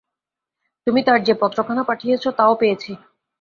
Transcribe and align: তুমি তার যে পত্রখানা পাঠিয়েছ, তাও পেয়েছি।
তুমি 0.87 1.01
তার 1.03 1.19
যে 1.23 1.33
পত্রখানা 1.41 1.83
পাঠিয়েছ, 1.83 2.23
তাও 2.29 2.53
পেয়েছি। 2.55 2.91